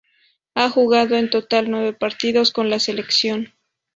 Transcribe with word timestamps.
Ha 0.55 0.67
jugado 0.67 1.15
en 1.15 1.29
total 1.29 1.69
nueve 1.69 1.93
partidos 1.93 2.51
con 2.51 2.71
la 2.71 2.79
selección. 2.79 3.53